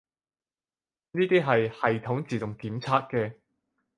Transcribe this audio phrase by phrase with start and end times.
[1.11, 3.35] 呢啲係系統自動檢測嘅